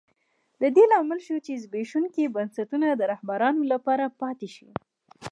د 0.61 0.63
دې 0.75 0.83
لامل 0.91 1.19
شوه 1.25 1.39
چې 1.45 1.61
زبېښونکي 1.63 2.23
بنسټونه 2.35 2.87
د 2.95 3.01
رهبرانو 3.11 3.61
لپاره 3.73 4.05
پاتې 4.21 4.47
شي. 4.55 4.67